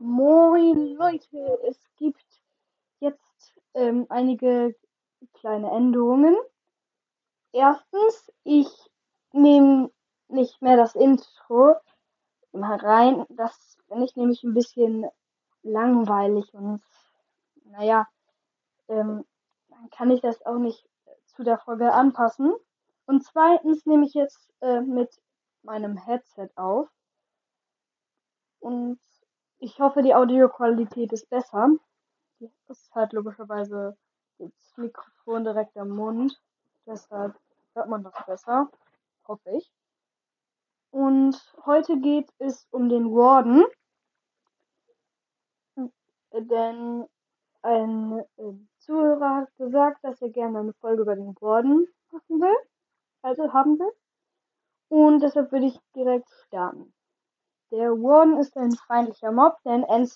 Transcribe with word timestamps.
Moin 0.00 0.94
Leute, 0.94 1.58
es 1.66 1.76
gibt 1.96 2.24
jetzt 3.00 3.52
ähm, 3.74 4.06
einige 4.08 4.76
kleine 5.32 5.72
Änderungen. 5.72 6.36
Erstens, 7.50 8.32
ich 8.44 8.68
nehme 9.32 9.90
nicht 10.28 10.62
mehr 10.62 10.76
das 10.76 10.94
Intro 10.94 11.74
mal 12.52 12.76
rein. 12.76 13.26
Das 13.30 13.76
finde 13.88 14.04
ich 14.04 14.14
nämlich 14.14 14.44
ein 14.44 14.54
bisschen 14.54 15.04
langweilig 15.64 16.54
und 16.54 16.80
naja, 17.64 18.06
ähm, 18.86 19.24
dann 19.68 19.90
kann 19.90 20.12
ich 20.12 20.20
das 20.20 20.46
auch 20.46 20.58
nicht 20.58 20.88
zu 21.26 21.42
der 21.42 21.58
Folge 21.58 21.92
anpassen. 21.92 22.54
Und 23.06 23.24
zweitens 23.24 23.84
nehme 23.84 24.06
ich 24.06 24.14
jetzt 24.14 24.48
äh, 24.60 24.80
mit 24.80 25.20
meinem 25.62 25.96
Headset 25.96 26.50
auf. 26.54 26.88
Und 28.60 29.00
ich 29.60 29.78
hoffe, 29.80 30.02
die 30.02 30.14
Audioqualität 30.14 31.12
ist 31.12 31.28
besser. 31.28 31.70
Das 32.40 32.78
ist 32.78 32.94
halt 32.94 33.12
logischerweise 33.12 33.96
das 34.38 34.50
Mikrofon 34.76 35.44
direkt 35.44 35.76
am 35.76 35.90
Mund. 35.90 36.40
Deshalb 36.86 37.34
hört 37.74 37.88
man 37.88 38.04
das 38.04 38.14
besser. 38.26 38.70
Hoffe 39.26 39.50
ich. 39.50 39.70
Und 40.90 41.36
heute 41.66 41.98
geht 41.98 42.30
es 42.38 42.66
um 42.70 42.88
den 42.88 43.10
Warden. 43.12 43.64
Denn 46.32 47.06
ein 47.62 48.18
äh, 48.36 48.52
Zuhörer 48.78 49.36
hat 49.36 49.56
gesagt, 49.56 50.04
dass 50.04 50.22
er 50.22 50.30
gerne 50.30 50.60
eine 50.60 50.72
Folge 50.74 51.02
über 51.02 51.16
den 51.16 51.34
Warden 51.40 51.88
machen 52.10 52.40
will. 52.40 52.56
Also 53.22 53.52
haben 53.52 53.78
will. 53.78 53.92
Und 54.88 55.20
deshalb 55.20 55.52
würde 55.52 55.66
ich 55.66 55.78
direkt 55.94 56.30
starten. 56.46 56.94
Der 57.70 57.90
Warden 57.90 58.38
ist 58.38 58.56
ein 58.56 58.72
feindlicher 58.72 59.30
Mob, 59.30 59.58
der 59.64 59.74
in 59.74 60.06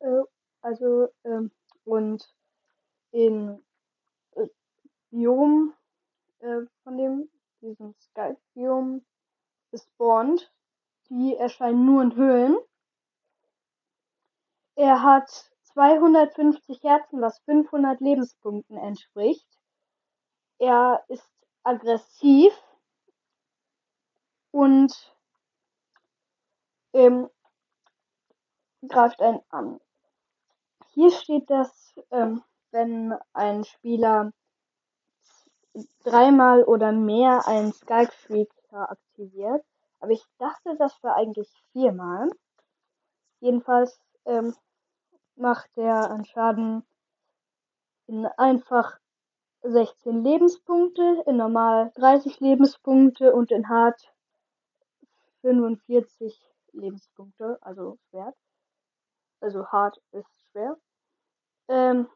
äh, 0.00 0.22
also, 0.62 1.08
ähm, 1.24 1.50
und 1.84 2.32
in 3.10 3.62
äh, 4.36 4.46
Biom, 5.10 5.74
äh, 6.38 6.60
von 6.84 6.96
dem, 6.96 7.30
diesem 7.60 7.94
Skype-Biom 8.00 9.04
gespawnt. 9.70 10.52
Die 11.08 11.36
erscheinen 11.36 11.84
nur 11.84 12.02
in 12.02 12.14
Höhlen. 12.14 12.56
Er 14.76 15.02
hat 15.02 15.28
250 15.64 16.82
Herzen, 16.84 17.20
was 17.20 17.40
500 17.40 18.00
Lebenspunkten 18.00 18.76
entspricht. 18.76 19.46
Er 20.58 21.04
ist 21.08 21.28
aggressiv 21.64 22.52
und 24.52 25.19
ähm, 26.92 27.28
greift 28.86 29.20
einen 29.20 29.40
an. 29.50 29.80
Hier 30.92 31.10
steht, 31.10 31.48
dass 31.50 31.94
ähm, 32.10 32.42
wenn 32.72 33.14
ein 33.32 33.64
Spieler 33.64 34.32
dreimal 36.04 36.64
oder 36.64 36.92
mehr 36.92 37.46
einen 37.46 37.72
Skulk 37.72 38.12
Freaker 38.12 38.90
aktiviert, 38.90 39.64
aber 40.00 40.12
ich 40.12 40.24
dachte, 40.38 40.76
das 40.76 41.02
war 41.02 41.16
eigentlich 41.16 41.48
viermal. 41.72 42.30
Jedenfalls 43.40 44.00
ähm, 44.24 44.54
macht 45.36 45.76
der 45.76 46.10
einen 46.10 46.24
Schaden 46.24 46.84
in 48.06 48.26
einfach 48.26 48.98
16 49.62 50.24
Lebenspunkte, 50.24 51.22
in 51.26 51.36
normal 51.36 51.92
30 51.94 52.40
Lebenspunkte 52.40 53.34
und 53.34 53.52
in 53.52 53.68
hart 53.68 54.12
45 55.42 56.49
Lebenspunkte, 56.72 57.58
also 57.60 57.98
Schwert. 58.08 58.36
Also 59.40 59.66
hart 59.68 60.00
ist 60.12 60.28
schwer. 60.50 60.76
Ähm, 61.68 62.08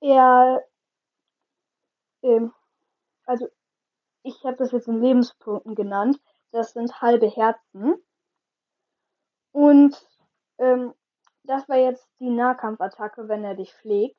er, 0.00 0.64
ähm, 2.22 2.52
also 3.26 3.48
ich 4.22 4.44
habe 4.44 4.56
das 4.56 4.72
jetzt 4.72 4.88
in 4.88 5.00
Lebenspunkten 5.00 5.74
genannt. 5.74 6.20
Das 6.52 6.72
sind 6.72 7.00
halbe 7.00 7.28
Herzen. 7.28 7.94
Und 9.52 10.08
ähm, 10.58 10.94
das 11.44 11.68
war 11.68 11.76
jetzt 11.76 12.06
die 12.20 12.30
Nahkampfattacke, 12.30 13.28
wenn 13.28 13.44
er 13.44 13.54
dich 13.54 13.72
schlägt. 13.72 14.16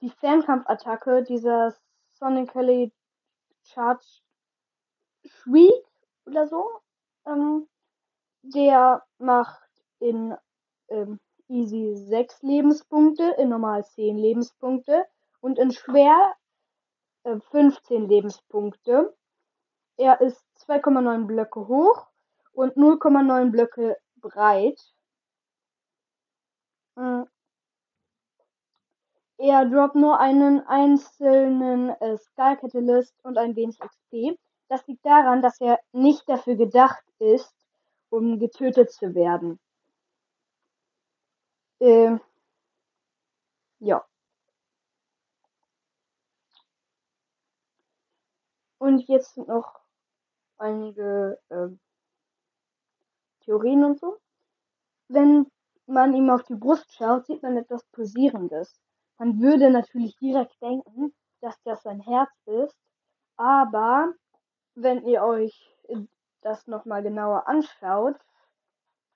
Die 0.00 0.10
Fernkampfattacke, 0.10 1.22
dieser 1.22 1.74
Sonically 2.12 2.92
Charge 3.64 4.22
Shriek 5.24 5.84
oder 6.26 6.46
so, 6.46 6.80
ähm, 7.26 7.68
der 8.42 9.04
macht 9.18 9.68
in 9.98 10.36
ähm, 10.88 11.18
Easy 11.48 11.96
6 11.96 12.42
Lebenspunkte, 12.42 13.34
in 13.38 13.48
Normal 13.50 13.84
10 13.84 14.18
Lebenspunkte 14.18 15.06
und 15.40 15.58
in 15.58 15.70
Schwer 15.72 16.34
äh, 17.24 17.38
15 17.50 18.08
Lebenspunkte. 18.08 19.16
Er 19.96 20.20
ist 20.20 20.44
2,9 20.66 21.26
Blöcke 21.26 21.68
hoch 21.68 22.08
und 22.52 22.76
0,9 22.76 23.50
Blöcke 23.50 23.96
breit. 24.16 24.80
Äh, 26.96 27.24
er 29.38 29.66
droppt 29.66 29.96
nur 29.96 30.18
einen 30.18 30.66
einzelnen 30.66 31.90
äh, 32.00 32.16
Skull 32.16 32.56
Catalyst 32.56 33.14
und 33.22 33.36
ein 33.36 33.54
wenig 33.54 33.78
XP. 33.78 34.38
Das 34.68 34.86
liegt 34.86 35.04
daran, 35.06 35.42
dass 35.42 35.60
er 35.60 35.78
nicht 35.92 36.28
dafür 36.28 36.56
gedacht 36.56 37.04
ist, 37.18 37.54
um 38.10 38.38
getötet 38.38 38.90
zu 38.92 39.14
werden. 39.14 39.60
Ähm, 41.80 42.20
ja. 43.80 44.04
Und 48.78 49.06
jetzt 49.08 49.36
noch 49.36 49.80
einige 50.58 51.38
äh, 51.48 51.68
Theorien 53.44 53.84
und 53.84 54.00
so. 54.00 54.18
Wenn 55.08 55.46
man 55.86 56.14
ihm 56.14 56.30
auf 56.30 56.42
die 56.44 56.54
Brust 56.54 56.92
schaut, 56.92 57.26
sieht 57.26 57.42
man 57.42 57.56
etwas 57.56 57.84
Posierendes. 57.92 58.80
Man 59.18 59.40
würde 59.40 59.70
natürlich 59.70 60.16
direkt 60.16 60.60
denken, 60.60 61.14
dass 61.40 61.60
das 61.62 61.82
sein 61.82 62.00
Herz 62.00 62.30
ist, 62.46 62.76
aber 63.36 64.12
wenn 64.76 65.04
ihr 65.06 65.22
euch 65.22 65.74
das 66.42 66.66
nochmal 66.66 67.02
genauer 67.02 67.48
anschaut, 67.48 68.16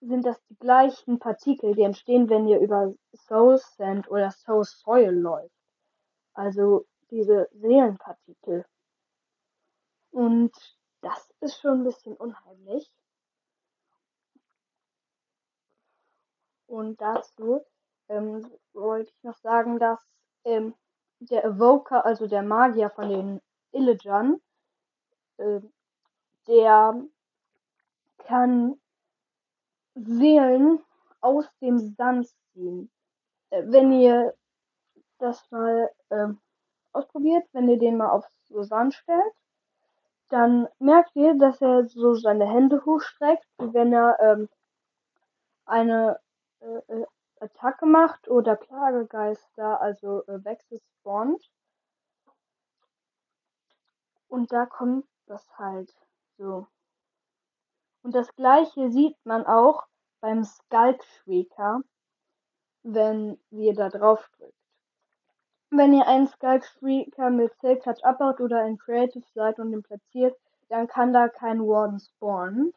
sind 0.00 0.24
das 0.24 0.42
die 0.46 0.56
gleichen 0.56 1.18
Partikel, 1.18 1.74
die 1.74 1.82
entstehen, 1.82 2.28
wenn 2.28 2.48
ihr 2.48 2.58
über 2.58 2.94
Soul 3.14 3.58
Sand 3.58 4.10
oder 4.10 4.30
Soul 4.30 4.64
Soil 4.64 5.14
läuft. 5.14 5.54
Also 6.32 6.86
diese 7.10 7.48
Seelenpartikel. 7.52 8.64
Und 10.10 10.52
das 11.02 11.30
ist 11.40 11.60
schon 11.60 11.80
ein 11.80 11.84
bisschen 11.84 12.16
unheimlich. 12.16 12.90
Und 16.66 17.00
dazu 17.00 17.62
ähm, 18.08 18.50
wollte 18.72 19.10
ich 19.10 19.22
noch 19.22 19.36
sagen, 19.36 19.78
dass 19.78 20.00
ähm, 20.44 20.74
der 21.18 21.44
Evoker, 21.44 22.06
also 22.06 22.26
der 22.26 22.42
Magier 22.42 22.90
von 22.90 23.08
den 23.08 23.40
Illijan, 23.72 24.40
äh, 25.40 25.60
der 26.46 27.02
kann 28.18 28.80
Seelen 29.94 30.78
aus 31.20 31.46
dem 31.60 31.78
Sand 31.96 32.28
ziehen. 32.52 32.90
Äh, 33.50 33.64
wenn 33.66 33.92
ihr 33.92 34.34
das 35.18 35.50
mal 35.50 35.90
äh, 36.10 36.28
ausprobiert, 36.92 37.44
wenn 37.52 37.68
ihr 37.68 37.78
den 37.78 37.96
mal 37.96 38.10
auf 38.10 38.26
so 38.48 38.62
Sand 38.62 38.94
stellt, 38.94 39.34
dann 40.28 40.68
merkt 40.78 41.14
ihr, 41.16 41.34
dass 41.34 41.60
er 41.60 41.84
so 41.86 42.14
seine 42.14 42.46
Hände 42.48 42.84
hochstreckt, 42.84 43.46
wie 43.58 43.74
wenn 43.74 43.92
er 43.92 44.16
ähm, 44.20 44.48
eine 45.66 46.20
äh, 46.60 46.92
äh 46.92 47.06
Attacke 47.40 47.86
macht 47.86 48.28
oder 48.28 48.54
Plagegeister, 48.54 49.80
also 49.80 50.22
äh, 50.26 50.44
Wechsel 50.44 50.78
spawnt. 50.78 51.42
Und 54.28 54.52
da 54.52 54.66
kommt 54.66 55.06
das 55.30 55.46
halt 55.58 55.94
so. 56.36 56.66
Und 58.02 58.14
das 58.14 58.34
gleiche 58.34 58.90
sieht 58.90 59.16
man 59.24 59.46
auch 59.46 59.84
beim 60.20 60.44
Skulk 60.44 61.02
Shrieker, 61.04 61.82
wenn 62.82 63.38
ihr 63.50 63.74
da 63.74 63.88
drauf 63.88 64.28
drückt. 64.36 64.54
Wenn 65.70 65.94
ihr 65.94 66.06
einen 66.06 66.26
Skulk 66.26 66.64
Shrieker 66.64 67.30
mit 67.30 67.52
Silk 67.60 67.82
Touch 67.82 68.04
abbaut 68.04 68.40
oder 68.40 68.66
in 68.66 68.78
Creative 68.78 69.24
seid 69.34 69.58
und 69.58 69.72
ihn 69.72 69.82
platziert, 69.82 70.36
dann 70.68 70.88
kann 70.88 71.12
da 71.12 71.28
kein 71.28 71.60
Warden 71.60 72.00
spawnen. 72.00 72.72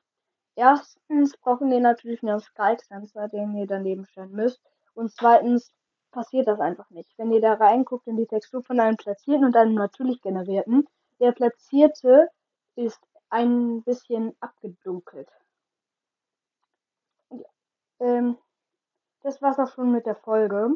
Erstens 0.55 1.35
brauchen 1.37 1.71
wir 1.71 1.79
natürlich 1.79 2.21
einen 2.21 2.39
Skulk 2.39 2.81
Sensor, 2.81 3.29
den 3.29 3.55
ihr 3.55 3.65
daneben 3.65 4.05
stellen 4.05 4.31
müsst. 4.31 4.61
Und 4.93 5.11
zweitens 5.11 5.73
passiert 6.11 6.47
das 6.47 6.59
einfach 6.59 6.89
nicht. 6.91 7.11
Wenn 7.17 7.31
ihr 7.31 7.41
da 7.41 7.53
reinguckt 7.53 8.05
in 8.07 8.17
die 8.17 8.27
Textur 8.27 8.61
von 8.61 8.79
einem 8.79 8.97
platzierten 8.97 9.45
und 9.45 9.55
einem 9.55 9.73
natürlich 9.73 10.21
generierten, 10.21 10.87
der 11.19 11.31
platzierte 11.31 12.29
ist 12.75 13.01
ein 13.29 13.83
bisschen 13.83 14.35
abgedunkelt. 14.39 15.29
ähm, 17.99 18.37
das 19.21 19.41
war's 19.41 19.59
auch 19.59 19.73
schon 19.73 19.91
mit 19.91 20.05
der 20.05 20.15
Folge. 20.15 20.75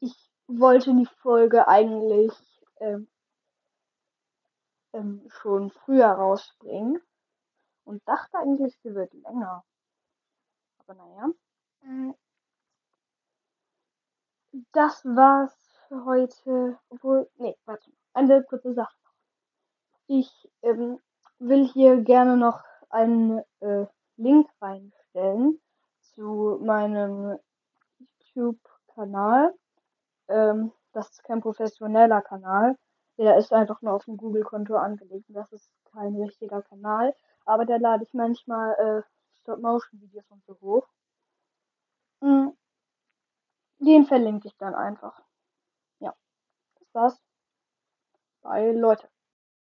Ich 0.00 0.14
wollte 0.46 0.94
die 0.94 1.06
Folge 1.06 1.66
eigentlich 1.68 2.32
ähm, 2.80 3.08
ähm, 4.92 5.28
schon 5.28 5.70
früher 5.70 6.06
rausbringen 6.06 7.00
und 7.84 8.06
dachte 8.08 8.38
eigentlich, 8.38 8.78
sie 8.82 8.94
wird 8.94 9.12
länger. 9.12 9.64
Aber 10.78 10.94
naja. 10.94 11.28
Mm. 11.82 12.14
Das 14.72 15.04
war's 15.04 15.52
für 15.88 16.04
heute. 16.04 16.78
Obwohl, 16.88 17.28
nee, 17.36 17.56
warte. 17.64 17.90
Eine 18.12 18.44
kurze 18.44 18.72
Sache. 18.72 18.96
Ich 20.06 20.48
ähm, 20.62 21.00
will 21.48 21.66
hier 21.66 22.00
gerne 22.02 22.36
noch 22.36 22.62
einen 22.90 23.42
äh, 23.60 23.86
Link 24.16 24.48
reinstellen 24.60 25.60
zu 26.00 26.58
meinem 26.62 27.38
YouTube-Kanal. 28.34 29.54
Ähm, 30.28 30.72
das 30.92 31.10
ist 31.10 31.24
kein 31.24 31.40
professioneller 31.40 32.22
Kanal. 32.22 32.78
Der 33.18 33.36
ist 33.36 33.52
einfach 33.52 33.80
nur 33.82 33.92
auf 33.92 34.04
dem 34.04 34.16
Google-Konto 34.16 34.76
angelegt. 34.76 35.26
Das 35.28 35.52
ist 35.52 35.70
kein 35.92 36.14
richtiger 36.16 36.62
Kanal. 36.62 37.14
Aber 37.44 37.64
da 37.64 37.76
lade 37.76 38.04
ich 38.04 38.14
manchmal 38.14 38.74
äh, 38.74 39.02
Stop-Motion-Videos 39.40 40.24
und 40.30 40.44
so 40.46 40.58
hoch. 40.60 40.86
Mhm. 42.20 42.56
Den 43.78 44.06
verlinke 44.06 44.48
ich 44.48 44.56
dann 44.56 44.74
einfach. 44.74 45.20
Ja, 45.98 46.14
das 46.78 46.94
war's. 46.94 47.20
Bye, 48.42 48.72
Leute. 48.72 49.08